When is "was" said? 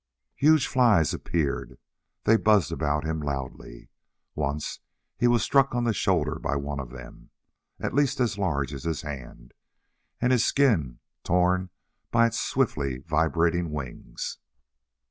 5.27-5.43